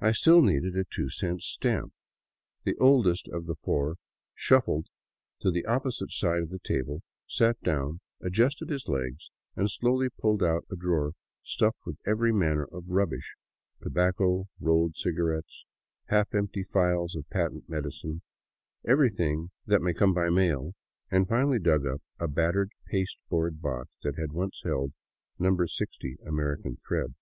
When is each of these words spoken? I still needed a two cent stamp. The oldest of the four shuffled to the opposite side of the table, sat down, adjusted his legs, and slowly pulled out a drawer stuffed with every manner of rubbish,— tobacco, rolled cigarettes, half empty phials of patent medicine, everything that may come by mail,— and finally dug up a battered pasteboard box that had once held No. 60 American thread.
I 0.00 0.10
still 0.10 0.42
needed 0.42 0.76
a 0.76 0.82
two 0.82 1.08
cent 1.08 1.40
stamp. 1.40 1.92
The 2.64 2.76
oldest 2.78 3.28
of 3.28 3.46
the 3.46 3.54
four 3.54 3.94
shuffled 4.34 4.88
to 5.40 5.52
the 5.52 5.64
opposite 5.66 6.10
side 6.10 6.42
of 6.42 6.50
the 6.50 6.58
table, 6.58 7.04
sat 7.28 7.60
down, 7.62 8.00
adjusted 8.20 8.70
his 8.70 8.88
legs, 8.88 9.30
and 9.54 9.70
slowly 9.70 10.08
pulled 10.08 10.42
out 10.42 10.66
a 10.68 10.74
drawer 10.74 11.12
stuffed 11.44 11.86
with 11.86 11.96
every 12.04 12.32
manner 12.32 12.64
of 12.72 12.88
rubbish,— 12.90 13.36
tobacco, 13.84 14.48
rolled 14.60 14.96
cigarettes, 14.96 15.64
half 16.06 16.34
empty 16.34 16.64
phials 16.64 17.14
of 17.14 17.30
patent 17.30 17.68
medicine, 17.68 18.22
everything 18.84 19.52
that 19.64 19.80
may 19.80 19.94
come 19.94 20.12
by 20.12 20.28
mail,— 20.28 20.74
and 21.12 21.28
finally 21.28 21.60
dug 21.60 21.86
up 21.86 22.02
a 22.18 22.26
battered 22.26 22.72
pasteboard 22.88 23.62
box 23.62 23.90
that 24.02 24.18
had 24.18 24.32
once 24.32 24.62
held 24.64 24.92
No. 25.38 25.56
60 25.64 26.16
American 26.26 26.78
thread. 26.84 27.14